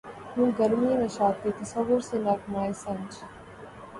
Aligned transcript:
ہوں 0.33 0.49
گرمیِ 0.59 0.91
نشاطِ 1.01 1.41
تصور 1.59 1.99
سے 2.07 2.17
نغمہ 2.25 2.63
سنج 2.81 3.11